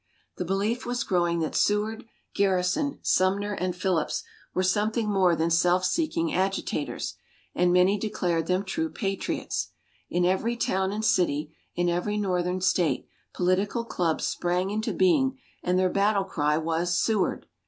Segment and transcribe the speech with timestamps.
[0.37, 5.85] The belief was growing that Seward, Garrison, Sumner and Phillips were something more than self
[5.85, 7.17] seeking agitators,
[7.53, 9.69] and many declared them true patriots.
[10.09, 15.77] In every town and city, in every Northern State, political clubs sprang into being and
[15.77, 17.45] their battle cry was "Seward!"